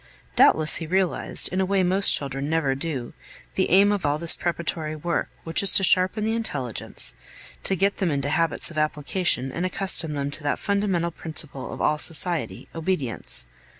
Doubtless 0.35 0.77
he 0.77 0.87
realized, 0.87 1.49
in 1.53 1.61
a 1.61 1.65
way 1.65 1.83
most 1.83 2.11
children 2.11 2.49
never 2.49 2.73
do, 2.73 3.13
the 3.53 3.69
aim 3.69 3.91
of 3.91 4.03
all 4.03 4.17
this 4.17 4.35
preparatory 4.35 4.95
work, 4.95 5.29
which 5.43 5.61
is 5.61 5.71
to 5.73 5.83
sharpen 5.83 6.23
the 6.25 6.33
intelligence, 6.33 7.13
to 7.65 7.75
get 7.75 7.97
them 7.97 8.09
into 8.09 8.29
habits 8.31 8.71
of 8.71 8.79
application 8.79 9.51
and 9.51 9.63
accustom 9.63 10.13
them 10.13 10.31
to 10.31 10.41
that 10.41 10.57
fundamental 10.57 11.11
principle 11.11 11.71
of 11.71 11.81
all 11.81 11.99
society 11.99 12.67
obedience. 12.73 13.45